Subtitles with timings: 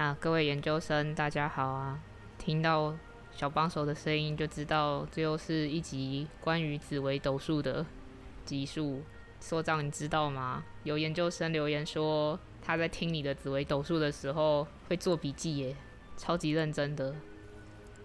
[0.00, 2.00] 那各位研究生，大家好啊！
[2.38, 2.96] 听到
[3.32, 7.84] 小帮手的声音，就知道这又是一集关于紫微斗数的
[8.46, 9.02] 集数。
[9.40, 10.64] 所长，你知道吗？
[10.84, 15.76] 有研究生留言说，他在听你的紫微斗数的时候会做笔记耶，
[16.16, 17.14] 超级认真的。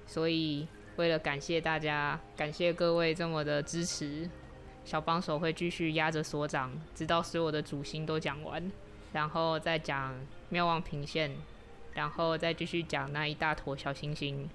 [0.05, 4.30] 所以，为了感谢大家，感谢各位这么的支持，
[4.84, 8.70] 小帮手会继续压着所长，直到所有的主星都讲完，
[9.13, 10.13] 然后再讲
[10.49, 11.34] 妙望平线。
[11.95, 14.48] 然后再继续讲那一大坨小星星，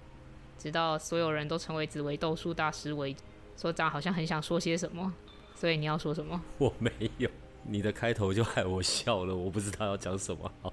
[0.56, 3.20] 直到所有人都成为紫薇斗数大师为止。
[3.56, 5.12] 所长好像很想说些什么，
[5.54, 6.40] 所以你要说什么？
[6.56, 7.28] 我没有，
[7.64, 10.72] 你的开头就害我笑了，我不知道要讲什么好。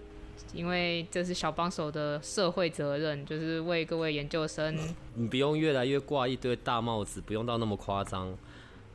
[0.53, 4.77] 因为这是小帮手的社会责任，就是为各位研究生。
[5.15, 8.33] 你不用越来越挂一堆大帽子，不用到那么夸张，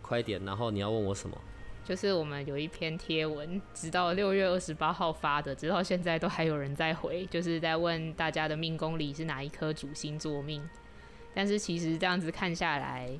[0.00, 0.42] 快点。
[0.46, 1.36] 然后你要问我什么？
[1.84, 10.62] 就是我们有一篇贴文，直到六月二十八号发的，直到现在都还有人在回，就是在问大家的命宫里是哪一颗主星座命。
[11.34, 13.10] 但是其实这样子看下来，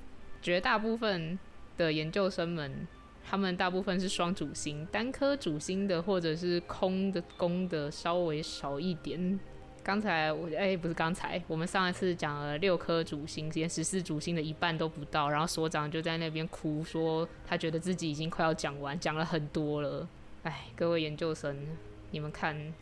[0.41, 1.39] 绝大部分
[1.77, 2.87] 的研究生们，
[3.25, 9.41] 他们大部分是双主星，单颗主星的或者是空的宫的稍微少一点。
[9.85, 20.09] 刚才我哎，不是刚才，我们上一次讲了六颗主星，连十四主星的一半都不到，然后所长就在那边哭说，他觉得自己已经快要讲完，讲了很多了。
[20.45, 21.67] 哎，各位研究生，
[22.13, 22.73] 你们看，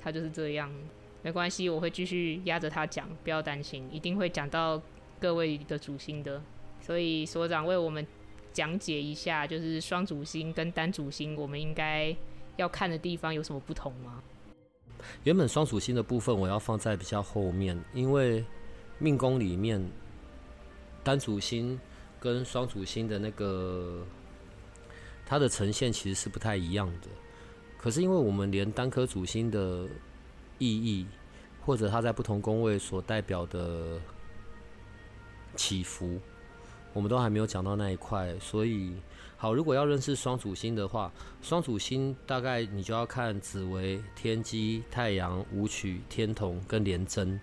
[0.00, 0.68] 他就是这样，
[1.22, 4.82] 没关系，我会继续压着他讲，不要担心，一定会讲到
[5.20, 6.42] 各位的主星的。
[6.80, 8.04] 所以所长为我们
[8.52, 12.14] 讲解一下，就是双主星跟单主星，我们应该
[12.56, 14.20] 要看的地方有什么不同吗？
[15.24, 18.44] 原本双属星的部分我要放在比较后面，因为
[18.98, 19.84] 命宫里面
[21.02, 21.78] 单主星
[22.20, 24.06] 跟双主星的那个
[25.26, 27.08] 它的呈现其实是不太一样的。
[27.76, 29.86] 可是因为我们连单颗主星的
[30.58, 31.06] 意义，
[31.64, 34.00] 或者它在不同宫位所代表的
[35.56, 36.20] 起伏，
[36.92, 38.94] 我们都还没有讲到那一块，所以。
[39.40, 47.40] 好，如果要认识双主星的话，双主星大概你就要看紫薇、天机、太阳、武曲、天同跟廉贞。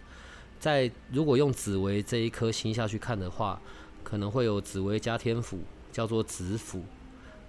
[0.59, 3.61] 在如果用紫薇这一颗星下去看的话，
[4.03, 6.83] 可能会有紫薇加天府，叫做紫府，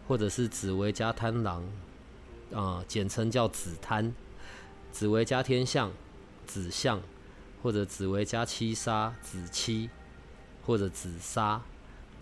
[0.06, 1.64] 或者是紫薇加贪狼，
[2.54, 4.12] 啊，简称叫紫贪；
[4.92, 5.90] 紫薇加天象，
[6.46, 7.02] 紫象，
[7.64, 9.90] 或者紫薇加七杀，紫七，
[10.64, 11.60] 或者紫杀。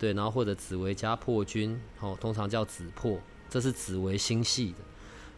[0.05, 4.79] 对，然后或者紫微加破军，哦，通常叫紫破，这是紫微星系的。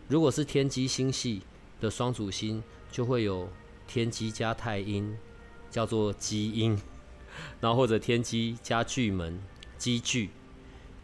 [0.09, 1.43] 如果是天机星系
[1.81, 2.61] 的双主星，
[2.91, 3.49] 就会有
[3.87, 5.17] 天机加太阴，
[5.71, 6.77] 叫做基阴，
[7.61, 9.41] 然后或者天机加巨门，
[9.79, 10.31] 基巨，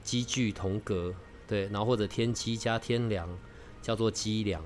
[0.03, 1.15] 基巨同格，
[1.47, 3.29] 对，然后或者天机加天梁，
[3.81, 4.61] 叫做基梁。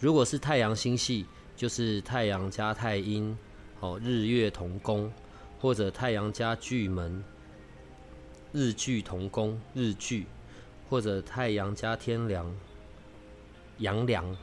[0.00, 3.36] 如果是太阳星系，就是太阳加太阴，
[3.80, 5.12] 哦，日月同宫。
[5.60, 7.24] 或者太阳加巨门，
[8.52, 10.24] 日巨同宫，日巨；
[10.88, 12.54] 或者太阳加天梁，
[13.78, 14.36] 阳梁，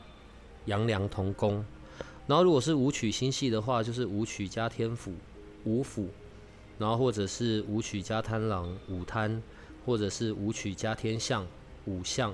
[0.66, 1.64] 阳梁同宫。
[2.26, 5.12] 然后如果是武曲星系的话，就是武曲加天府，
[5.64, 6.06] 武府；
[6.78, 9.40] 然后或者是武曲加贪狼，武贪；
[9.84, 11.46] 或者是武曲加天象，
[11.84, 12.32] 武象；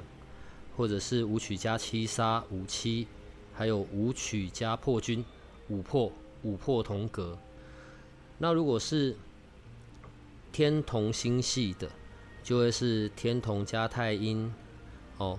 [0.77, 3.07] 或者是武曲加七杀，武七；
[3.53, 5.25] 还有武曲加破军，
[5.69, 6.11] 武破，
[6.43, 7.37] 武破同格。
[8.43, 9.15] 那如果是
[10.51, 11.91] 天同星系的，
[12.43, 14.51] 就会是天同加太阴，
[15.19, 15.39] 哦，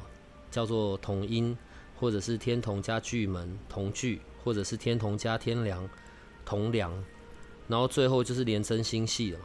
[0.52, 1.58] 叫做同阴，
[2.00, 5.90] 或者是天同加巨门同巨，或者是天同加天梁
[6.46, 6.94] 同梁，
[7.68, 9.40] 然后最后就是廉贞星系了，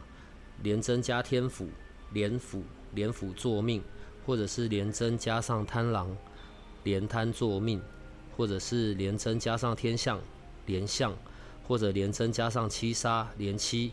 [0.61, 1.67] 廉贞加天府，
[2.13, 2.61] 廉府
[2.93, 3.81] 廉府作命，
[4.23, 6.15] 或者是廉贞加上贪狼，
[6.83, 7.81] 廉贪作命，
[8.37, 10.21] 或者是廉贞加上天象，
[10.67, 11.11] 连相。
[11.67, 13.91] 或者连增加上七杀连七，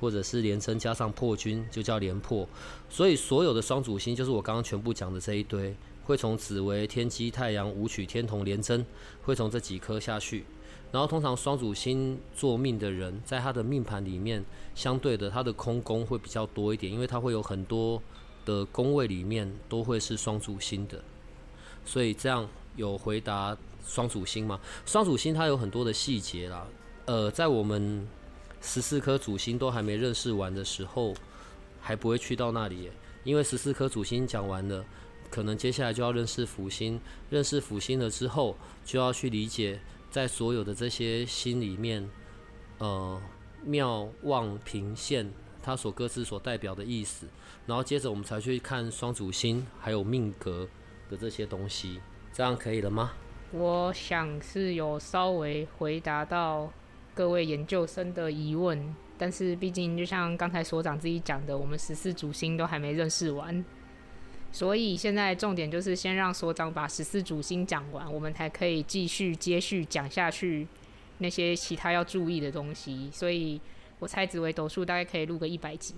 [0.00, 2.48] 或者是连增加上破军，就叫连破。
[2.88, 5.74] 所以所有的双主星就是我刚刚全部讲的这一堆，
[6.04, 8.86] 会从紫微、天机、太阳、武曲、天同、连贞，
[9.22, 10.44] 会从这几颗下去。
[10.92, 14.44] 然后通常双主星做命的人，在他的命盘里面，
[14.74, 18.00] 相对的他的空宫会比较多一点，因为他会有很多
[18.44, 21.02] 的宫位里面都会是双主星的。
[21.84, 24.60] 所以这样有回答双主星嘛？
[24.84, 26.66] 双主星它有很多的细节啦，
[27.06, 28.06] 呃，在我们
[28.60, 31.14] 十四颗主星都还没认识完的时候，
[31.80, 32.90] 还不会去到那里，
[33.22, 34.84] 因为十四颗主星讲完了，
[35.30, 37.00] 可能接下来就要认识辅星，
[37.30, 39.80] 认识辅星了之后，就要去理解
[40.10, 42.10] 在所有的这些星里面，
[42.78, 43.22] 呃，
[43.62, 45.32] 妙望平线
[45.62, 47.28] 它所各自所代表的意思，
[47.66, 50.68] 然后接着我们才去看双主星还有命格
[51.08, 52.00] 的这些东西。
[52.32, 53.12] 这样可以了吗？
[53.52, 56.70] 我想是有稍微回答到
[57.16, 63.64] 各位研究生的疑问，但是毕竟就像刚才所长自己讲的，我们十四主星都还没认识完，
[64.52, 70.68] 所以现在重点就是先让所长把十四主星讲完，我们才可以继续接续讲下去
[71.16, 73.08] 那些其他要注意的东西。
[73.10, 73.58] 所以
[73.98, 75.94] 我猜紫薇斗数大概可以录个一百集。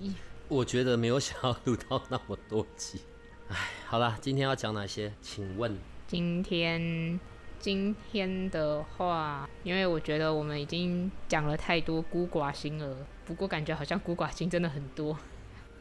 [0.46, 3.00] 我觉得没有想要录到那么多集。
[3.48, 3.56] 哎，
[3.86, 5.12] 好了，今天要讲哪些？
[5.20, 5.76] 请问。
[6.06, 7.18] 今天，
[7.60, 15.18] 今天的话，因为我觉得我们已经讲了太多孤寡星了，不过感觉好像孤寡星真的很多。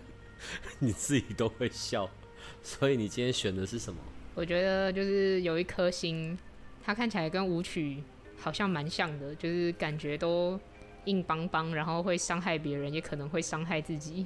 [0.79, 2.09] 你自己都会笑，
[2.63, 3.99] 所以你今天选的是什么？
[4.33, 6.37] 我觉得就是有一颗星，
[6.83, 8.03] 它看起来跟舞曲
[8.37, 10.59] 好像蛮像的，就是感觉都
[11.05, 14.25] 硬邦邦，然后会伤害别人，也可能会伤害自己。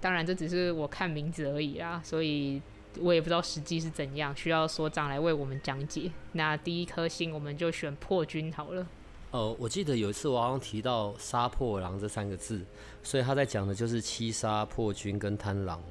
[0.00, 2.62] 当然，这只是我看名字而已啦，所以。
[3.00, 6.10] 我也不知道实际是怎样，需要所长来为我们讲解。
[6.32, 8.86] 那第一颗星我们就选破军好了。
[9.30, 12.60] 哦，我记得有一次我好像提到杀破狼这三个字，
[13.02, 15.82] 所以他在讲的就是七杀、破军跟贪狼。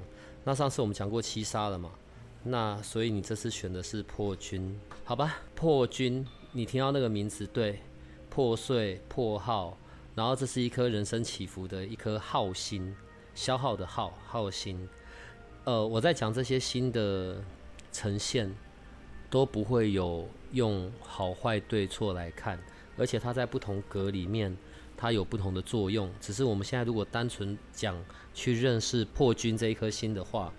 [0.43, 1.91] 那上次我们讲过七杀了嘛？
[2.43, 5.37] 那所以你这次选的是破军，好吧？
[5.55, 7.79] 破军，你听到那个名字对？
[8.29, 9.77] 破碎、破耗，
[10.15, 12.95] 然后这是一颗人生起伏的一颗耗星，
[13.35, 14.87] 消耗的耗，耗星。
[15.63, 17.43] 呃，我在讲这些新的
[17.91, 18.51] 呈现，
[19.29, 22.59] 都不会有用好坏对错来看，
[22.97, 24.57] 而且它在不同格里面，
[24.97, 26.11] 它有不同的作用。
[26.19, 27.95] 只是我们现在如果单纯讲
[28.33, 30.51] 去认识破军这一颗星的话，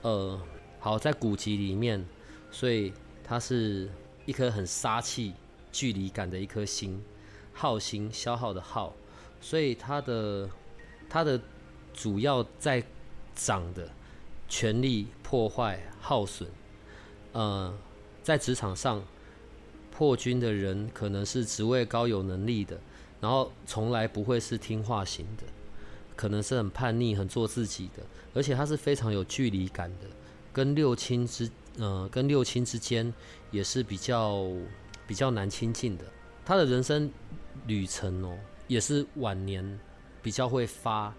[0.00, 0.40] 呃，
[0.78, 2.02] 好，在古籍里面，
[2.50, 3.90] 所以它是
[4.24, 5.34] 一颗很杀气、
[5.70, 7.04] 距离感的一颗星，
[7.52, 8.94] 耗星消耗的耗，
[9.38, 10.48] 所以它的
[11.10, 11.38] 它的
[11.92, 12.82] 主要在
[13.34, 13.86] 长的。
[14.50, 16.46] 权力破坏、耗损，
[17.32, 17.72] 呃，
[18.22, 19.02] 在职场上
[19.92, 22.78] 破军的人可能是职位高、有能力的，
[23.20, 25.44] 然后从来不会是听话型的，
[26.16, 28.02] 可能是很叛逆、很做自己的，
[28.34, 30.08] 而且他是非常有距离感的，
[30.52, 31.48] 跟六亲之
[31.78, 33.14] 呃，跟六亲之间
[33.52, 34.48] 也是比较
[35.06, 36.04] 比较难亲近的。
[36.44, 37.08] 他的人生
[37.68, 38.36] 旅程哦，
[38.66, 39.78] 也是晚年
[40.20, 41.14] 比较会发，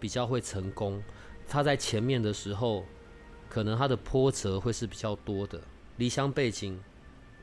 [0.00, 1.00] 比较会成功。
[1.52, 2.82] 他在前面的时候，
[3.50, 5.60] 可能他的波折会是比较多的，
[5.98, 6.82] 离乡背景、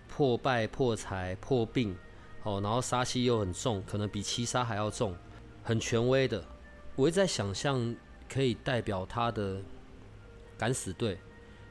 [0.08, 1.96] 破败、破财、破病，
[2.42, 5.16] 哦，然后杀气又很重，可能比七杀还要重，
[5.62, 6.44] 很权威的。
[6.96, 7.96] 我一直在想象，
[8.28, 9.62] 可以代表他的
[10.58, 11.20] 敢死队，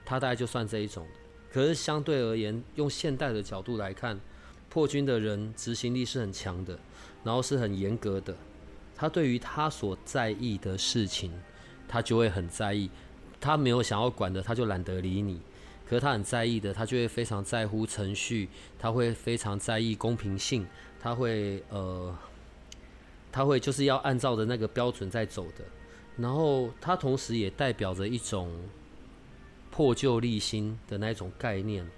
[0.04, 1.04] 他大概就算这一种。
[1.52, 4.16] 可是相对而言，用现代的角度来看，
[4.70, 6.78] 破军的人执行力是很强的，
[7.24, 8.32] 然后是很严格的。
[8.94, 11.32] 他对于他所在意的事情。
[11.88, 12.90] 他就会很在意，
[13.40, 15.40] 他没有想要管的，他就懒得理你。
[15.88, 20.66] 可是他很在意的，他就会非常在乎程序，他会非常在意公平性，
[21.00, 22.14] 他会呃，
[23.32, 25.64] 他会就是要按照的那个标准在走的。
[26.18, 28.52] 然后他同时也代表着一种
[29.70, 31.88] 破旧立新的那种概念。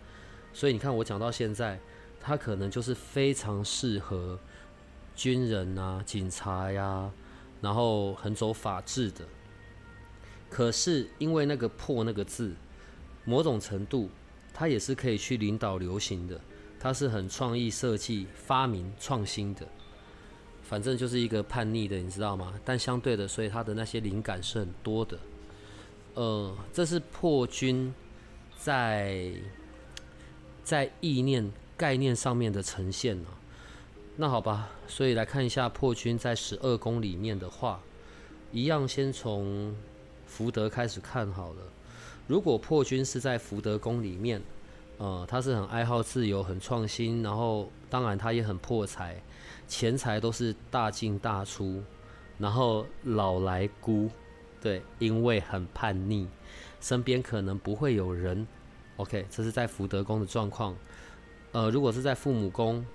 [0.53, 1.81] 所以你看，我讲到现在，
[2.21, 4.39] 他可能就是非常适合
[5.17, 7.11] 军人啊、警察呀，
[7.61, 9.25] 然后很走法治的。
[10.51, 12.53] 可是因为那个“破”那个字，
[13.25, 14.11] 某种程度，
[14.53, 16.41] 它也是可以去领导流行的，
[16.81, 19.65] 它是很创意设计、发明、创新的。
[20.63, 22.53] 反正就是一个叛逆的，你知道吗？
[22.65, 25.19] 但相对的，所以他的那些灵感是很多的。
[26.15, 27.95] 呃，这是破军
[28.57, 29.33] 在
[30.65, 33.29] 在意念概念上面的呈现呢。
[34.17, 37.81] 那好吧，所以来看一下破军在十二宫里面的话，
[38.51, 39.73] 一样先从。
[40.31, 41.63] 福德开始看好了。
[42.29, 44.41] 如果破军是在福德宫里面，
[44.99, 49.21] 呃，他是很爱好自由、很创新，然后当然他也很破财，
[49.67, 51.83] 钱财都是大进大出，
[52.39, 54.09] 然后老来孤，
[54.61, 56.29] 对，因为很叛逆，
[56.81, 58.47] 身边可能不会有人。
[58.99, 60.77] OK，这是在福德宫的状况。
[61.51, 62.87] 呃，如果是在父母宫，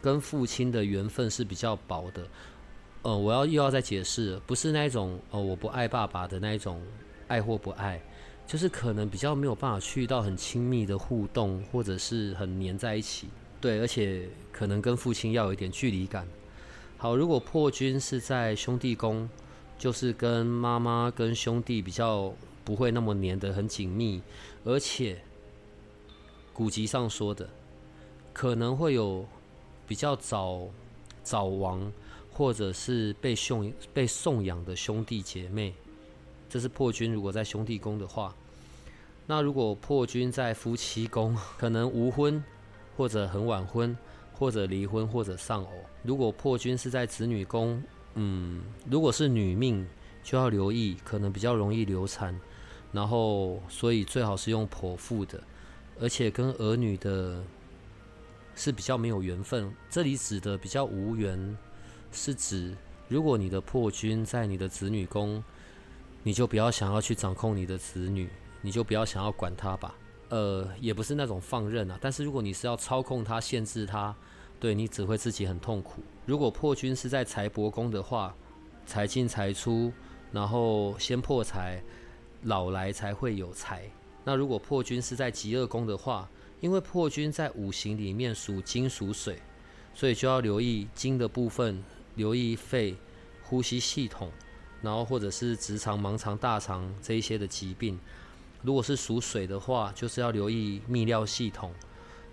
[0.00, 2.24] 跟父亲的缘分是比较薄的。
[3.08, 6.78] 呃，我要又要再解释，不是那一种哦，我不爱爸爸的那一种
[7.26, 7.98] 爱或不爱，
[8.46, 13.28] 就是可能比较没有办法去到很亲密的互动，或者是很黏在一起。
[13.62, 16.28] 对，而且可能跟父亲要有一点距离感。
[16.98, 19.26] 好，如果破军是在兄弟宫，
[19.78, 22.30] 就是跟妈妈跟兄弟比较
[22.62, 24.20] 不会那么黏得很紧密，
[24.64, 25.18] 而且
[26.52, 27.48] 古籍上说的
[28.34, 29.24] 可能会有
[29.86, 30.68] 比较早
[31.22, 31.90] 早亡，
[32.38, 35.74] 或者是被送被送养的兄弟姐妹。
[36.48, 38.32] 这是破军，如果在兄弟宫的话，
[39.26, 42.42] 那如果破军在夫妻宫，可能无婚，
[42.96, 43.94] 或者很晚婚，
[44.32, 45.70] 或者离婚，或者丧偶。
[46.04, 47.82] 如果破军是在子女宫，
[48.14, 49.84] 嗯，如果是女命，
[50.22, 52.38] 就要留意，可能比较容易流产，
[52.92, 55.42] 然后所以最好是用剖腹的，
[56.00, 57.42] 而且跟儿女的
[58.54, 59.74] 是比较没有缘分。
[59.90, 61.58] 这里指的比较无缘，
[62.12, 62.76] 是指
[63.08, 65.42] 如果你的破军在你的子女宫。
[66.24, 68.28] 你就不要想要去掌控你的子女，
[68.60, 69.94] 你就不要想要管他吧。
[70.28, 71.96] 呃，也不是那种放任啊。
[72.02, 74.14] 但是如果你是要操控他、限制他，
[74.58, 76.02] 对你只会自己很痛苦。
[76.26, 78.34] 如果破军是在财帛宫的话，
[78.84, 79.92] 财进财出，
[80.32, 81.82] 然后先破财，
[82.42, 83.88] 老来才会有财。
[84.24, 86.28] 那如果破军是在极恶宫的话，
[86.60, 89.40] 因为破军在五行里面属金属水，
[89.94, 91.82] 所以就要留意金的部分，
[92.18, 92.94] 留意肺、
[93.42, 94.30] 呼吸系统。
[94.80, 97.98] 然后或者是直肠、盲肠、大肠这一些的疾病，
[98.62, 101.74] 如果是属水的话，就是要留意泌尿系统。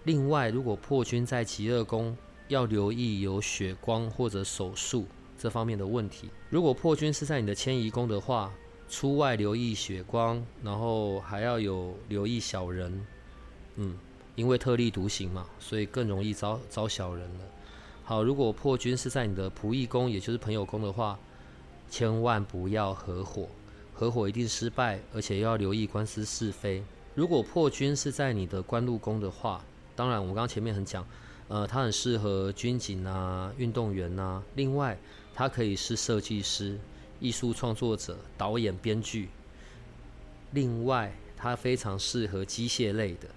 [0.03, 2.15] 另外，如果破军在极恶宫，
[2.47, 5.07] 要留意有血光或者手术
[5.39, 6.29] 这方面的问题。
[6.51, 8.53] 如果破军是在你的迁移宫的话，
[8.87, 13.07] 出外留意血光，然后还要有留意小人。
[13.77, 13.97] 嗯，
[14.35, 17.45] 因为特立独行嘛，所以更容易招招小人了。
[18.07, 21.17] 好，如果破军是在你的仆役宫，也就是朋友宫的话。
[21.89, 23.47] 千万不要合伙，
[23.93, 26.83] 合伙一定失败，而且要留意官司是非。
[27.15, 29.63] 如果破军是在你的官禄宫的话，
[29.95, 31.07] 当然我刚刚前面很讲，
[31.47, 34.43] 呃，他很适合军警啊、运动员呐。
[34.55, 34.97] 另外，
[35.33, 36.77] 他可以是设计师、
[37.19, 39.29] 艺术创作者、导演、编剧。
[40.51, 43.29] 另外，他非常适合机械类的，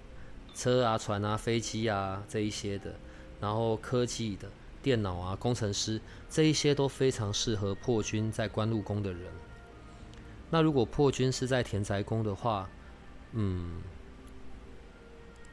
[0.53, 2.93] 车啊、船啊、飞机啊这一些的，
[3.39, 4.49] 然后科技的。
[4.81, 9.31] 电脑啊，工程师这一些都非常适合破军在官禄宫的人。
[10.49, 12.69] 那如果破军是在田宅宫的话，
[13.33, 13.81] 嗯，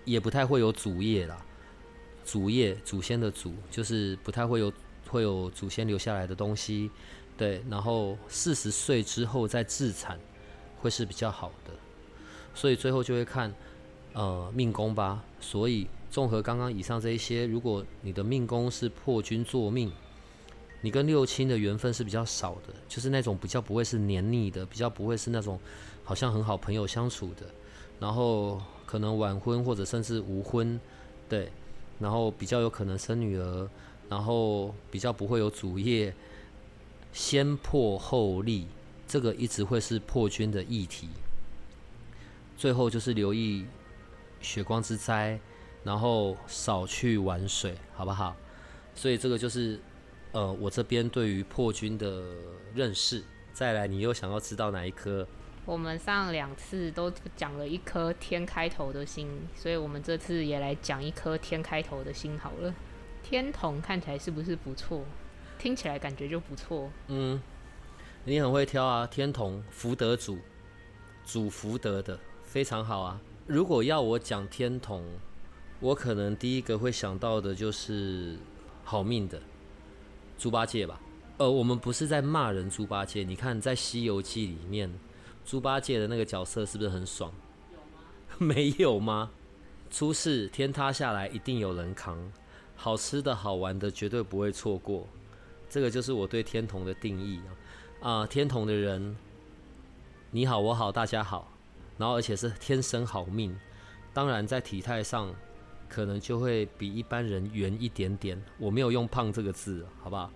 [0.04, 1.44] 也不太会有祖业啦。
[2.24, 4.72] 祖业，祖先的祖，就是不太会有
[5.08, 6.90] 会有祖先留下来的东西。
[7.36, 10.18] 对，然后四十岁之后再自产，
[10.80, 11.72] 会是比较好的。
[12.54, 13.54] 所以最后就会看
[14.12, 15.24] 呃命宫吧。
[15.40, 15.88] 所以。
[16.16, 19.92] 综合刚刚以上这一些，如果你的命宫是破军作命，
[20.80, 25.60] 你跟六亲的缘分是比较少的，就是那种比较不会是黏腻的，比较不会是那种
[26.04, 27.44] 好像很好朋友相处的，
[28.00, 30.80] 然后可能晚婚或者甚至无婚，
[31.28, 31.52] 对，
[31.98, 33.68] 然后比较有可能生女儿，
[34.08, 36.14] 然后比较不会有主业，
[37.12, 38.66] 先破后立，
[39.06, 41.10] 这个一直会是破军的议题。
[42.56, 43.66] 最后就是留意
[44.40, 45.38] 血光之灾。
[45.86, 48.34] 然后少去玩水，好不好？
[48.92, 49.78] 所以这个就是，
[50.32, 52.24] 呃，我这边对于破军的
[52.74, 53.22] 认识。
[53.52, 55.24] 再来，你又想要知道哪一颗？
[55.64, 62.74] 我们上两次都讲了一颗天开头的星，所以我们这次也来讲一颗天开头的星好了。
[63.22, 65.04] 天童看起来是不是不错？
[65.56, 66.90] 听起来感觉就不错。
[67.06, 67.40] 嗯，
[68.24, 70.38] 你很会挑啊，天童福德主，
[71.24, 73.20] 主福德的，非常好啊。
[73.46, 75.04] 如果要我讲天同。
[75.78, 78.38] 我可能第一个会想到的就是
[78.82, 79.40] 好命的
[80.38, 80.98] 猪八戒吧。
[81.36, 83.22] 呃，我们不是在骂人猪八戒。
[83.22, 84.90] 你看在《西游记》里面，
[85.44, 87.30] 猪八戒的那个角色是不是很爽？
[88.38, 89.30] 没有吗？
[89.90, 92.18] 出事天塌下来一定有人扛，
[92.74, 95.06] 好吃的好玩的绝对不会错过。
[95.68, 97.40] 这个就是我对天童的定义
[98.00, 98.10] 啊！
[98.20, 99.14] 啊，天童的人，
[100.30, 101.52] 你好我好大家好，
[101.98, 103.54] 然后而且是天生好命。
[104.14, 105.34] 当然在体态上。
[105.88, 110.30] 可能就会比一般人圆一点点，我没有用“胖”这个字，好不好？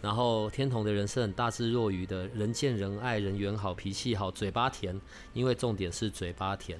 [0.00, 5.00] 然后天同的人是很大智若愚的，人见人爱，人缘好，脾气好，嘴巴甜，
[5.32, 6.78] 因为重点是嘴巴甜。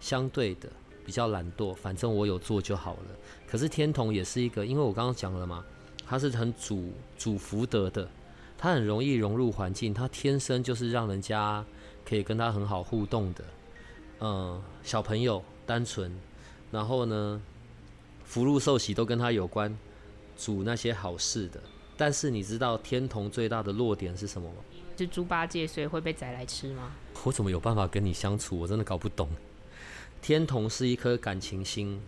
[0.00, 0.68] 相对的
[1.04, 3.10] 比较懒惰，反正我有做就好了。
[3.46, 5.64] 可是天同也是一个，因为我刚刚讲了嘛，
[6.06, 8.08] 他是很主主福德的，
[8.56, 11.64] 他很容易融入环境，他天生就是让人家
[12.08, 13.44] 可以跟他很好互动的。
[14.20, 16.10] 嗯，小朋友单纯。
[16.70, 17.40] 然后呢，
[18.24, 19.76] 福禄寿喜都跟他有关，
[20.36, 21.60] 主那些好事的，
[21.96, 24.56] 但是你知道天童最大的弱点是什么吗？
[24.98, 26.92] 是猪八戒，所以会被宰来吃吗？
[27.24, 28.58] 我怎么有办法跟你相处？
[28.58, 29.28] 我真的搞不懂。
[30.22, 32.00] 天童是一颗感情心，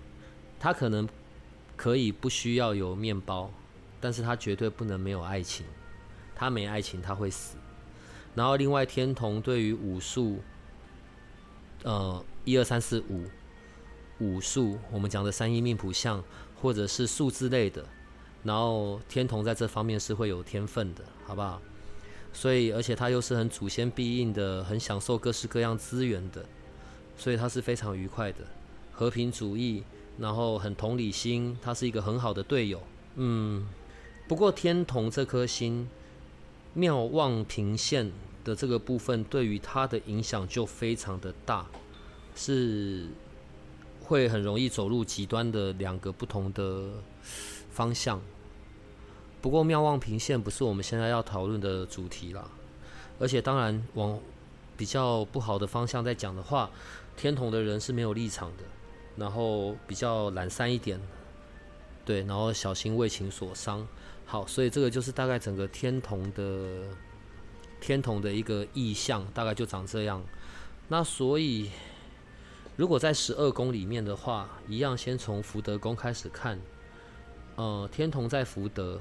[0.59, 1.07] 他可能
[1.77, 3.50] 可以不需要有面包，
[4.00, 5.67] 但是他绝对不能没有爱情。
[6.35, 7.57] 他没爱情，他会死。
[8.35, 10.41] 然后另外天童对于武术，
[11.83, 13.25] 呃，一二三四五
[14.21, 16.23] 武术，我们讲的三一命谱相
[16.61, 17.85] 或者是数字类的，
[18.43, 21.61] 然后天童在这方面是会有天分的，好不好？
[22.33, 26.45] 所以而且他又是很祖先必应的，很享受各式各样资源的，
[27.17, 28.39] 所以他是非常愉快的，
[28.93, 29.83] 和平主义，
[30.19, 32.83] 然后很同理心，他是一个很好的队友。
[33.17, 33.67] 嗯，
[34.27, 35.89] 不过天童这颗心
[36.75, 38.13] 妙望平线。
[38.45, 41.67] 的这个部分对于他的影响就非常的大，
[42.35, 43.07] 是
[44.09, 46.91] 会很容易走入极端的两个不同的
[47.71, 48.21] 方向。
[49.41, 52.50] 不过妙望平线不是我们现在要讨论的主题啦，
[53.21, 54.19] 而且当然往
[54.77, 56.71] 比较不好的方向在讲的话，
[57.17, 58.65] 天同的人是没有立场的，
[59.15, 60.99] 然后比较懒散一点，
[62.05, 63.87] 对，然后小心为情所伤。
[64.25, 66.85] 好，所以这个就是大概整个天同的。
[67.81, 70.21] 天同的一个意象大概就长这样，
[70.88, 71.71] 那所以
[72.79, 76.57] 如果在十二宫里面的话，一样先从福德宫开始看。
[77.57, 79.01] 呃，天同在福德，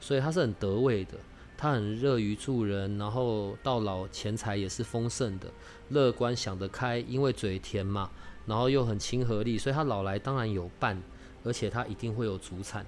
[0.00, 1.12] 所以他是很得位的，
[1.54, 5.46] 他很乐于助人，然后到老钱财也是丰盛的，
[5.90, 8.10] 乐观想得开，因为嘴甜嘛，
[8.46, 10.98] 然后又很亲和力，所以他老来当然有伴，
[11.44, 12.86] 而且他一定会有主产。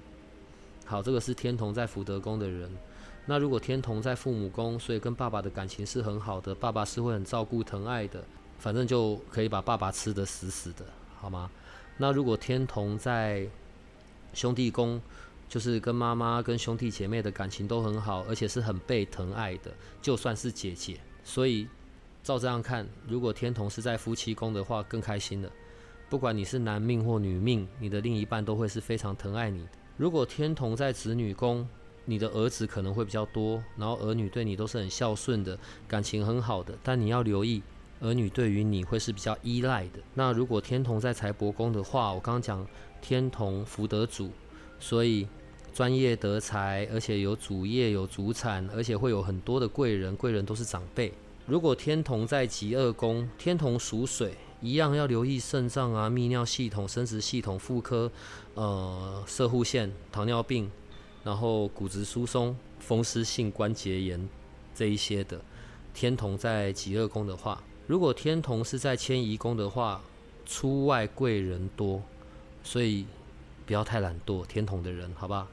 [0.87, 2.71] 好，这个是天同在福德宫的人。
[3.27, 8.25] 那如果天同在父母宫，所以跟爸爸的感情是很好的，爸爸是会很照顾疼爱的，
[8.61, 10.85] 反正就可以把爸爸吃得死死的，
[11.19, 11.51] 好吗？
[11.97, 13.49] 那如果天童在
[14.33, 15.01] 兄弟宫，
[15.49, 21.01] 就是跟妈妈、跟兄弟姐妹的感情都很好，而且是很被疼爱的，就算是姐姐。
[21.25, 21.67] 所以
[22.23, 25.51] 照这样看，如果天童是在夫妻宫的话，更开心了。
[26.09, 29.69] 不管你是男命或女命，你的另一半都会是非常疼爱你的。
[29.97, 31.69] 如果天童在子女宫，
[32.05, 36.77] 你的儿子可能会比较多，然后儿女对你都是很孝顺的，感情很好的。
[36.83, 37.63] 但你要留意，
[38.01, 40.01] 儿女对于你会是比较依赖的。
[40.15, 42.67] 那如果天同在财帛宫的话，我刚刚讲
[43.01, 44.31] 天同福德主，
[44.79, 45.29] 所以
[45.73, 51.13] 专业得财，而且有主业有主产，而且会有很多的贵人，贵人都是长辈。
[51.47, 58.11] 如果天同在极恶宫，天同属水，一样要留意肾脏啊、泌尿系统、生殖系统、妇科、
[58.55, 60.71] 呃、射护腺、糖尿病。
[61.23, 64.27] 然后骨质疏松、风湿性关节炎
[64.75, 65.39] 这一些的，
[65.93, 70.01] 天同在极恶宫的话，如果天同是在迁移宫的话，
[70.47, 72.01] 出外贵人多，
[72.63, 73.05] 所以
[73.67, 75.49] 不要太懒惰，天同的人，好吧？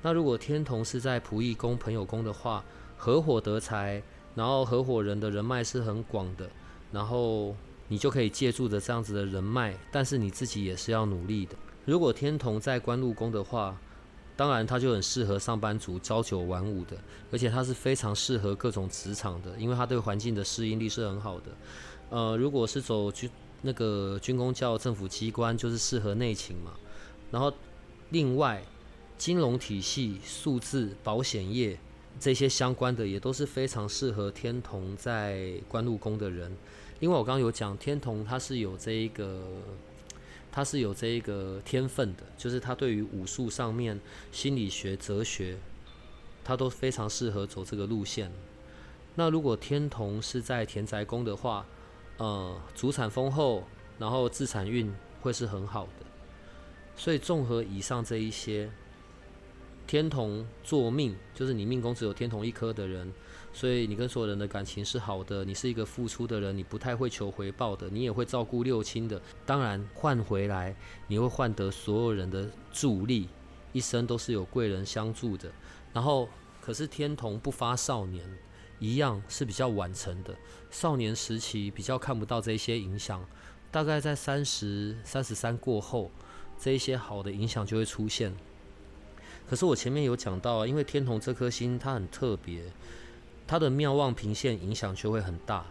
[0.00, 2.64] 那如果天同是在仆役宫、朋友宫的话，
[2.96, 4.02] 合伙得财，
[4.34, 6.48] 然后合伙人的人脉是很广的，
[6.92, 7.54] 然后
[7.88, 11.54] 你就可以借助着这样子的人脉，但是你自己也是要努力的。
[11.84, 13.78] 如果天同在官禄宫的话，
[14.36, 16.94] 当然，它就很适合上班族朝九晚五的，
[17.32, 21.46] 而且它是非常适合各种职场的，因为它对环境的适应力是很好的。
[22.10, 23.30] 呃，如果是走军
[23.62, 26.72] 那个军工教政府机关，就是适合内勤嘛。
[27.30, 27.50] 然后，
[28.10, 28.62] 另外
[29.16, 31.78] 金融体系、数字、保险业
[32.20, 36.54] 这些相关的，也都是非常适合天同在官禄宫的人，
[37.00, 39.40] 因为我刚刚有讲天同，他是有这一个。
[40.56, 44.00] 他是有这一个天分的，就是他对于武术上面、
[44.32, 45.58] 心理学、哲学，
[46.42, 48.32] 他都非常适合走这个路线。
[49.16, 51.66] 那如果天同是在田宅宫的话，
[52.16, 53.64] 呃，主产丰厚，
[53.98, 54.90] 然后自产运
[55.20, 56.06] 会是很好的。
[56.96, 58.70] 所以综合以上这一些，
[59.86, 63.12] 天同作命，就是你命宫只有天同一颗的人。
[63.56, 69.18] 所以你跟所有人的感情是好的，你是一个付出的人，你不太会求回报的，你也会照顾六亲的。
[69.46, 73.30] 当然换回来，你会换得所有人的助力，
[73.72, 75.50] 一生都是有贵人相助的。
[75.94, 76.28] 然后，
[76.60, 78.22] 可是天同不发少年，
[78.78, 80.36] 一样是比较晚成的。
[80.70, 83.26] 少年时期比较看不到这些影响，
[83.70, 86.10] 大概在三十三十三过后，
[86.60, 88.36] 这一些好的影响就会出现。
[89.48, 92.60] 可是我前面有讲到啊，因为天同这颗星它很特别。
[93.46, 95.64] 它的妙望平线影响就会很大，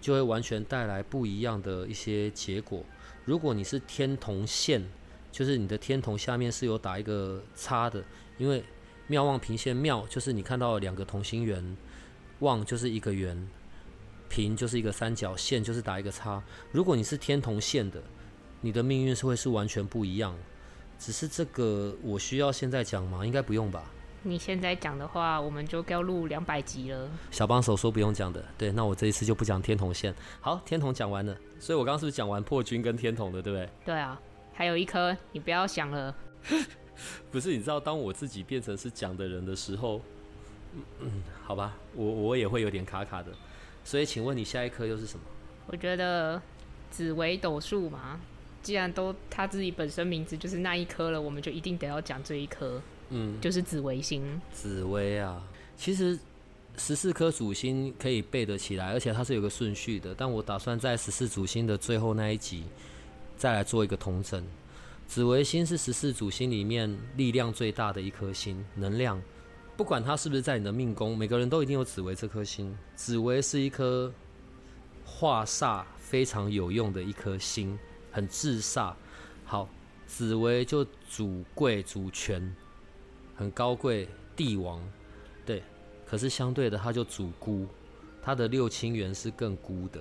[0.00, 2.84] 就会完全带来不一样的一些结果。
[3.24, 4.84] 如果你是天同线，
[5.30, 8.04] 就是你的天同下面是有打一个叉的，
[8.38, 8.62] 因为
[9.06, 11.76] 妙望平线妙就是你看到两个同心圆，
[12.40, 13.48] 望就是一个圆，
[14.28, 16.42] 平就是一个三角，线就是打一个叉。
[16.70, 18.02] 如果你是天同线的，
[18.60, 20.36] 你的命运是会是完全不一样。
[20.98, 23.26] 只是这个我需要现在讲吗？
[23.26, 23.90] 应该不用吧。
[24.24, 27.10] 你现在讲的话，我们就要录两百集了。
[27.30, 30.14] 小帮手说不用讲的，对，那我这一次就不讲天童线。
[30.40, 33.68] 好，天童讲完了，所以我刚刚是不是讲完破军跟天童的，对不对？
[33.84, 34.20] 对啊，
[34.54, 36.14] 还有一颗，你不要想了。
[37.32, 40.00] 不是，你知道，当我自己变成是讲的人的时候，
[40.74, 43.32] 嗯嗯，好吧，我我也会有点卡卡的。
[43.82, 45.24] 所以，请问你下一颗又是什么？
[45.66, 46.40] 我觉得
[46.90, 48.20] 紫薇斗数嘛，
[48.62, 52.80] 既然都他自己本身名字就是那一颗了，我们就一定得要讲这一颗。
[53.12, 54.40] 嗯，就是紫微星。
[54.50, 55.42] 紫微啊，
[55.76, 56.18] 其实
[56.78, 60.14] 十四颗主星可以背得起来，而且它是有个顺序的。
[60.14, 62.64] 但我打算在十四主星的最后那一集
[63.36, 64.42] 再来做一个同整。
[65.06, 69.20] 紫微星是十四主星里面力量最大的一颗星，能量
[69.76, 72.74] 不管它是不是在你的命宫，每个人都一定有紫薇这颗星。
[72.96, 74.10] 紫薇是一颗
[75.04, 77.78] 化煞非常有用的一颗星，
[78.10, 78.94] 很制煞。
[79.44, 79.68] 好，
[80.06, 82.54] 紫薇就主贵主权。
[83.34, 84.80] 很高贵帝王，
[85.44, 85.62] 对，
[86.06, 87.66] 可是相对的，他就主孤，
[88.22, 90.00] 他的六亲缘是更孤的，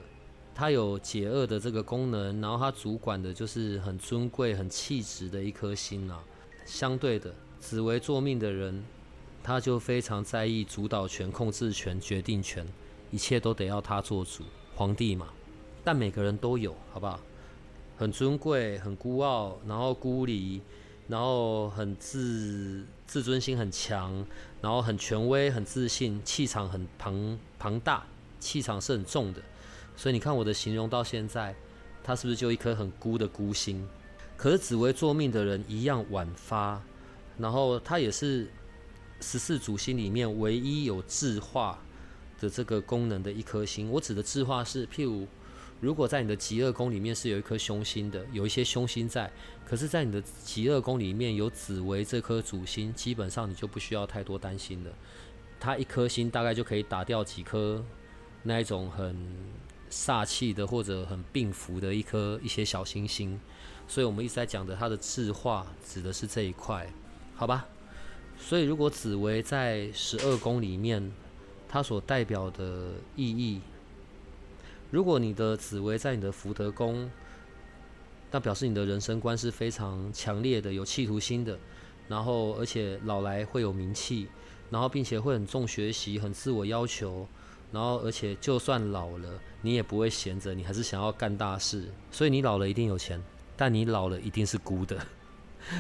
[0.54, 6.24] 他有解厄的这个功能，然后他主管的就是很尊贵、很气质的一颗心啊。
[6.65, 8.84] 相对的，紫薇作命的人，
[9.41, 12.65] 他就非常在意主导权、控制权、决定权，
[13.10, 14.44] 一切都得要他做主，
[14.76, 15.28] 皇帝嘛。
[15.84, 17.20] 但每个人都有，好不好？
[17.98, 20.62] 很尊贵、很孤傲，然后孤立。
[21.12, 24.26] 然后很自自尊心很强，
[24.62, 28.06] 然后很权威、很自信，气场很庞庞大，
[28.39, 29.41] 气场是很重的。
[29.97, 31.54] 所以你看我的形容到现在，
[32.02, 33.86] 他是不是就一颗很孤的孤星？
[34.38, 36.82] 可是紫薇做命的人一样晚发，
[37.38, 38.50] 然后他也是
[39.19, 41.78] 十四主星里面唯一有智化
[42.39, 43.91] 的这个功能的一颗星。
[43.91, 45.28] 我指的智化是，譬如。
[45.82, 49.30] 如果在你的极恶宫里面是有一颗凶星的，有一些凶星在，
[49.65, 54.91] 可是，在你的极恶宫里面有紫薇这颗主星，基本上你就不需要太多担心了。
[55.60, 57.84] 它一颗星大概就可以打掉几颗
[58.44, 59.15] 那一种很
[59.89, 63.39] 煞气的或者很病符的一颗一些小星星。
[63.88, 66.88] 所以我们一直在讲的它的智化指的是这一块，
[67.36, 67.65] 好吧？
[68.38, 71.12] 所以如果紫薇在十二宫里面，
[71.67, 73.62] 它所代表的意义。
[74.91, 77.10] 如果你的紫薇在你的福德宫，
[78.30, 81.58] 那表示你的人生观是非常强烈的，有企图心的，
[82.10, 84.27] 然后而且老来会有名气，
[84.69, 87.25] 然后并且会很重学习，很自我要求，
[87.71, 91.89] 然后而且就算老了，你也不会闲着，你还是想要干大事。
[92.12, 93.21] 所以你老了一定有钱，
[93.56, 94.97] 但你老了一定是孤的。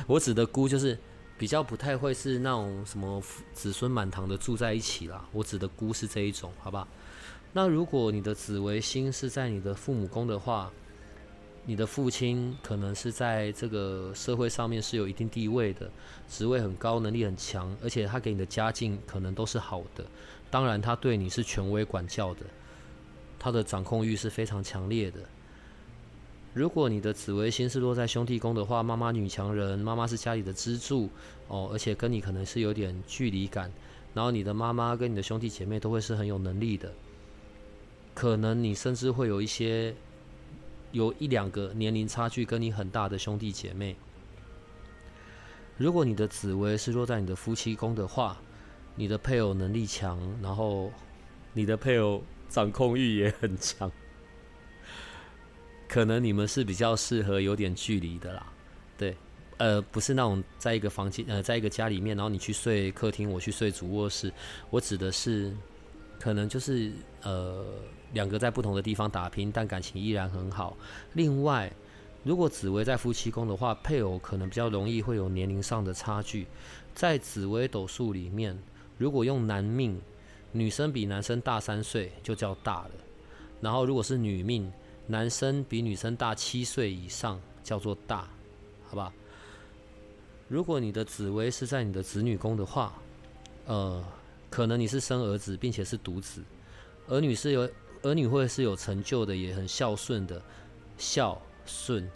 [0.07, 0.97] 我指的孤就是
[1.37, 3.21] 比较不太会是那种什么
[3.51, 5.27] 子孙满堂的住在一起啦。
[5.33, 6.87] 我指的孤是这一种，好吧？
[7.53, 10.71] 那如果你的紫微星是在你的父母宫的话，
[11.65, 15.91] 你的父亲可能是在这个社会上面是有一定地位的，
[16.29, 20.05] 职位很高，能力很强，而且他给你的家境可能都是好的。
[20.49, 22.45] 当然，他对你是权威管教的，
[23.37, 25.19] 他的掌控欲是非常强烈的。
[26.53, 31.09] 如果你的紫微星是落在兄弟宫的话，妈妈女强人，妈妈是家里的支柱
[31.47, 33.71] 哦，而且跟你可能是有点距离感，
[34.13, 36.91] 然后你的妈妈跟你的兄弟姐妹都会是很有能力的。
[38.13, 39.95] 可能你甚至会有一些
[40.91, 43.95] 有一两个年龄差距跟你很大的兄弟姐妹。
[45.77, 48.37] 如果你的紫薇是落在你的夫妻宫的话，
[48.95, 50.91] 你的配偶能力强，然后
[51.53, 53.89] 你的配偶掌控欲也很强，
[55.87, 58.45] 可能你们是比较适合有点距离的啦。
[58.97, 59.15] 对，
[59.57, 64.31] 呃，不是那种在一个房间，呃，在一个家里面，然后你去睡客厅，我去睡主卧室。
[64.69, 65.55] 我指的是，
[66.19, 66.91] 可能就是
[67.23, 67.65] 呃。
[68.13, 70.75] 两个在不同的地方打拼，但感情依然很好。
[71.13, 71.71] 另外，
[72.23, 76.45] 如果紫薇在夫妻宫的话，配偶可能比较容易会有年龄上的差距。
[76.93, 78.57] 在紫薇斗数里面，
[78.97, 79.99] 如果用男命，
[80.51, 82.91] 女生比男生大三岁就叫大了；
[83.61, 84.71] 然后如果是女命，
[85.07, 88.27] 男生比女生大七岁以上叫做大，
[88.87, 89.11] 好吧？
[90.49, 92.93] 如果你的紫薇是在你的子女宫的话，
[93.65, 94.03] 呃，
[94.49, 96.43] 可能你是生儿子，并且是独子，
[97.07, 97.67] 儿女是有。
[98.03, 100.41] 儿女会是有成就的，也很孝顺的，
[100.97, 102.09] 孝顺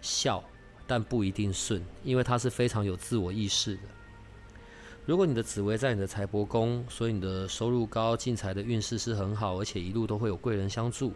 [0.00, 0.42] 孝，
[0.86, 3.82] 但不一定顺，因为他是非常有自我意识的。
[5.04, 11.12] 如果你的紫薇在你的财帛宫，所以你的收入高，进财的运势是很好，而且一路都会有贵人相助。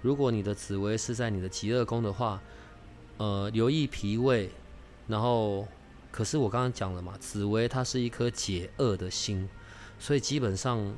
[0.00, 2.42] 如果你的紫薇是在你的极恶宫的话，
[3.18, 4.50] 呃，留意脾胃。
[5.06, 5.68] 然后，
[6.10, 9.48] 可是我刚刚讲了嘛，紫薇它是一颗解厄的心，
[10.00, 10.92] 所以基本上。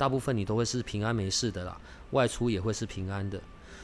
[0.00, 1.78] 大部分你都会是平安没事的啦，
[2.12, 3.38] 外出也会是平安的。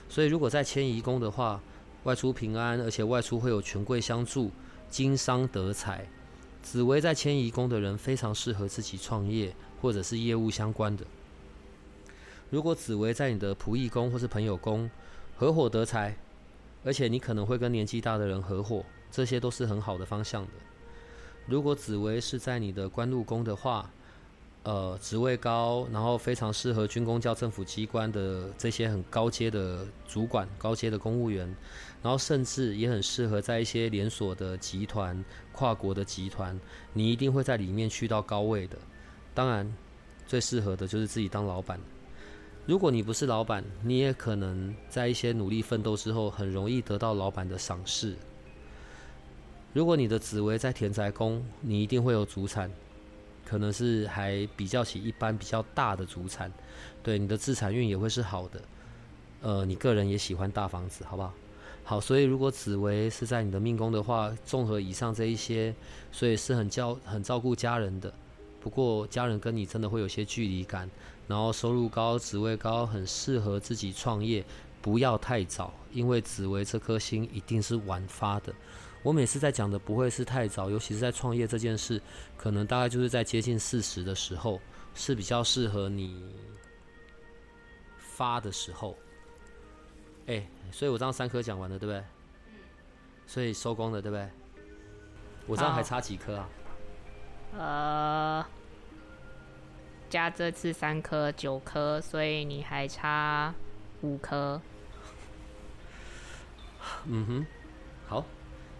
[0.09, 1.61] 所以如果在迁移宫的话，
[2.05, 4.50] 外出平安，而且外出会有权贵相助，
[4.88, 6.09] 经商得财，
[6.62, 11.05] 紫薇在迁移宫的人非常适合自己创业或者是业务相关的。
[12.48, 14.90] 如果紫薇在你的仆役宫或是朋友宫，
[15.37, 16.16] 合伙得财，
[16.83, 20.52] 而且你可能会跟年纪大的人合伙，这些都是很好的方向的。
[21.46, 23.90] 如果紫薇是在你的官禄宫的话，
[24.66, 31.46] 呃，职位高，然后非常适合军工教政府机关的这些很高阶的主管、高阶的公务员，
[32.02, 36.59] 然后甚至也很适合在一些连锁的集团、跨国的集团，
[36.92, 38.76] 你一定会在里面去到高位的。
[39.33, 39.72] 当然，
[40.26, 41.79] 最适合的就是自己当老板。
[42.66, 48.16] 如果你不是老板，你也可能在一些努力奋斗之后，很容易得到老板的赏识。
[49.72, 52.68] 如果你的紫薇在田宅宫，你一定会有主产。
[53.49, 56.53] 可能是还比较起一般比较大的主产，
[57.03, 58.61] 对你的自产运也会是好的。
[59.43, 61.33] 呃，你个人也喜欢大房子，好不好？
[61.85, 65.73] 好，所以如果紫薇是在你的命宫的话，综合以上这一些，
[66.11, 68.13] 所以是很教很照顾家人的。
[68.61, 70.91] 不过家人跟你真的会有些距离感，
[71.29, 74.45] 然后收入高，职位高，很适合自己创业，
[74.83, 78.53] 不要太早，因为紫薇这颗星一定是晚发的。
[79.07, 82.03] 我每次在讲的不会是太早，尤其是在创业这件事，
[82.37, 84.61] 可能大概就是在接近四十的时候，
[84.97, 86.35] 是比较适合你
[87.99, 88.99] 发的时候。
[90.27, 92.03] 哎，所以我这样三颗讲完了，对不对？
[93.29, 94.29] 所以收工了，对不对？
[95.47, 96.49] 我这样还差几颗啊？
[97.57, 98.45] 呃，
[100.11, 103.55] 加这次三颗九颗，所以你还差
[104.01, 104.61] 五颗。
[107.05, 107.56] 嗯哼，好。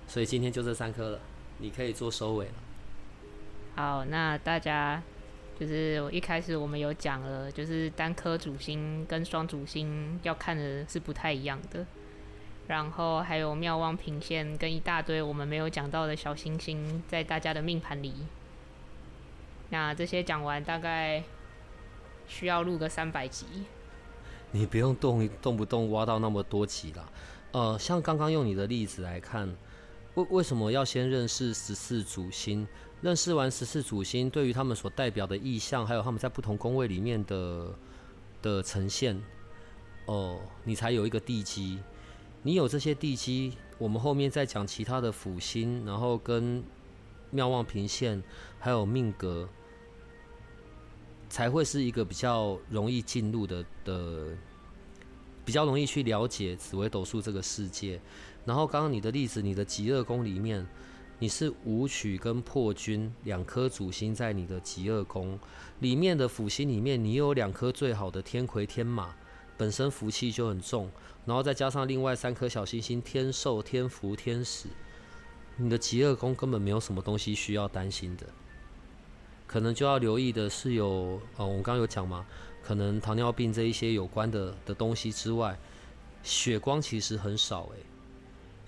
[0.09, 1.21] 所以今天就这三颗了，
[1.59, 2.53] 你可以做收尾了。
[3.75, 5.03] 好，那大家
[5.59, 11.85] 就是一开始我们有讲了，就是单颗主星跟双主星要看的是不太一样的。
[12.69, 18.15] 然后还有妙望平线跟一大堆我们没有讲到的小星星在大家的命盘里。
[19.71, 21.23] 那这些讲完大概
[22.27, 23.47] 需要录个三百集。
[24.53, 27.13] 你不用动动不动挖到那么多集了。
[27.53, 29.55] 呃，像刚刚用你的例子来看。
[30.17, 32.67] 为为什么要先认识十四主星？
[33.03, 37.75] 认识完十四主星，对于他们所代表的意象，还有他们在不同宫位里面的
[38.41, 39.23] 的呈现，
[40.07, 41.79] 哦，你才有一个地基。
[42.43, 46.63] 你有这些地基，我们后面再讲其他的辅星，然后跟
[47.31, 48.23] 妙望平线，
[48.59, 49.47] 还有命格，
[51.29, 54.29] 才会是一个比较容易进入的的，
[55.45, 58.01] 比较容易去了解紫微斗数这个世界。
[58.47, 60.67] 然后刚刚你的例子，你的极恶宫里面，
[61.19, 65.39] 你是武曲跟破军两颗主星在你的极恶宫
[65.81, 69.15] 里面的辅星里面，你有两颗最好的天魁天马，
[69.57, 70.91] 本身福气就很重，
[71.25, 74.69] 然后再加上另外三颗小星星天寿、天福、天使，
[75.57, 78.27] 你的极恶宫根本没有什么东西需要担心的，
[79.47, 82.25] 可能就要留意的是有，呃，我们刚刚有讲嘛，
[82.63, 85.59] 可能糖尿病这一些有关的的东西之外，
[86.23, 87.81] 血光其实很少诶。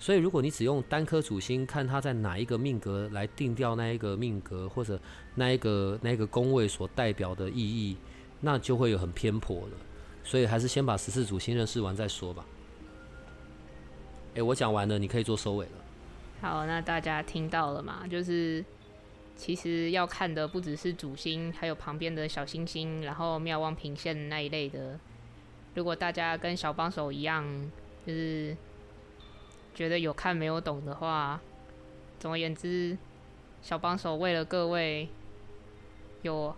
[0.01, 4.97] 所以，如果你只用单颗主星看它在哪一个命格来定掉那一个命格或者
[5.35, 7.97] 那一个那个宫位所代表的意义，
[8.39, 9.73] 那就会有很偏颇了。
[10.23, 12.45] 所以，还是先把十四主星认识完再说吧。
[14.35, 15.71] 哎，我讲完了，你可以做收尾了。
[16.39, 18.07] 好，那大家听到了吗？
[18.09, 18.63] 就是
[19.35, 24.97] 其实要看的不只是主星，还有旁边的小星星，然后妙望平线那一类的。
[25.75, 27.43] 如果大家跟小帮手一样，
[28.07, 28.55] 就是。
[29.79, 31.39] 觉得有看没有懂的话，
[32.19, 32.97] 总而言之，
[33.61, 35.07] 小帮手为了各位
[36.21, 36.53] 有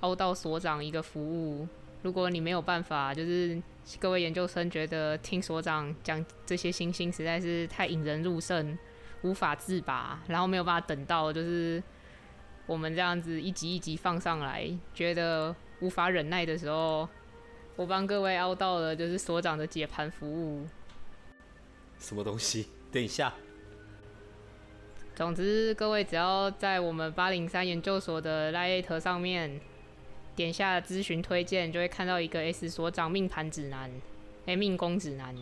[0.00, 1.68] 凹到所长一个服务。
[2.00, 3.60] 如果你没有办法，就是
[4.00, 8.78] 各位研究生觉得听所长讲这些星星实在是太引人入胜，
[9.20, 11.82] 无法自拔，然后没有办法等到就是
[12.64, 17.06] 我们这样子一集一集放上来，觉得无法忍耐的时候，
[17.76, 20.66] 我帮各位凹到了就是所长的解盘服务。
[22.02, 22.66] 什么东西？
[22.92, 23.32] 等一下。
[25.14, 29.60] 总之，各位只要在我们八零三研究所的 Lite 上面
[30.34, 33.90] 点下咨询推荐，就会看到一个 S 所长命盘指南，
[34.46, 35.36] 哎，命宫指南。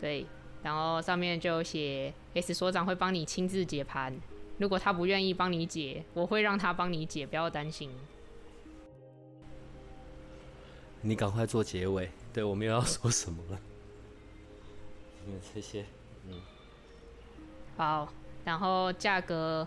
[0.00, 0.24] 对，
[0.62, 4.16] 然后上面就写 S 所长会帮你亲自解盘。
[4.58, 7.90] 如果他不愿意帮你解，我会让他帮你解，不要担心。
[11.00, 13.60] 你赶快做结尾，对我们又要说什么了？
[15.54, 15.84] 这些，
[16.26, 16.40] 嗯，
[17.76, 18.08] 好，
[18.44, 19.66] 然后价格，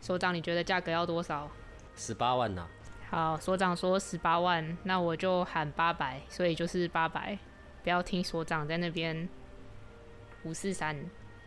[0.00, 1.48] 所长你觉得价格要多少？
[1.96, 2.66] 十八万呐。
[3.10, 7.36] 好，所长说十八万，那我就喊八百，所以就是八百，
[7.82, 9.28] 不要听所长在那边
[10.44, 10.96] 五四三，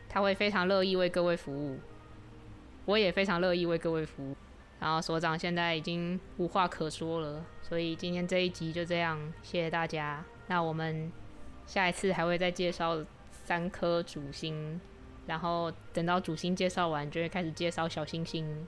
[0.09, 1.79] 他会非常乐意为各位服务。
[2.85, 4.35] 我也非常乐意为各位服务。
[4.79, 10.21] 然后所长现在已经无话可说了，所以今天这一集就这样，谢谢大家。
[10.47, 11.09] 那我们
[11.65, 13.03] 下一次还会再介绍
[13.45, 14.79] 三颗主星，
[15.25, 18.67] 然后等到主星介绍完，就会开始介绍小星星。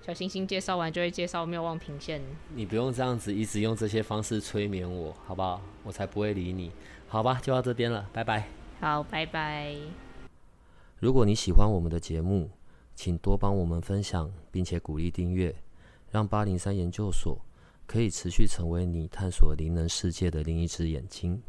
[0.00, 2.22] 小星星介绍完，就会介绍妙望平线。
[2.54, 5.60] 你不用这样子一直用这些方式催眠我，好不好？
[5.82, 6.70] 我才不会理你。
[7.08, 8.48] 好吧，就到这边了，拜拜。
[8.80, 9.74] 好，拜拜。
[10.98, 12.48] 如果你喜欢我们的节目，
[12.94, 15.54] 请多帮我们分享，并且鼓励订阅，
[16.10, 17.38] 让八零三研究所
[17.86, 21.42] 可以持续成为你探索灵能世界的另一只眼睛。